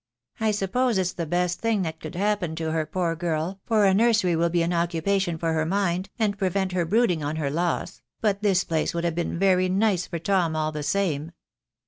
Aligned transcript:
"I 0.39 0.49
suppose 0.49 0.97
it's 0.97 1.13
the 1.13 1.27
best 1.27 1.59
thing 1.59 1.83
that 1.83 1.99
could 1.99 2.15
happen 2.15 2.55
to 2.55 2.71
her, 2.71 2.87
poor 2.87 3.15
girl, 3.15 3.59
for 3.67 3.85
a 3.85 3.93
nursery 3.93 4.35
will 4.35 4.49
be 4.49 4.63
an 4.63 4.73
occupation 4.73 5.37
for 5.37 5.53
her 5.53 5.63
mind, 5.63 6.09
and 6.17 6.39
prevent 6.39 6.71
her 6.71 6.85
brooding 6.85 7.23
on 7.23 7.35
her 7.35 7.51
loss; 7.51 8.01
but 8.19 8.41
this 8.41 8.63
place 8.63 8.95
would 8.95 9.03
have 9.03 9.13
been 9.13 9.37
very 9.37 9.69
nice 9.69 10.07
for 10.07 10.17
Tom 10.17 10.55
all 10.55 10.71
the 10.71 10.81
same." 10.81 11.33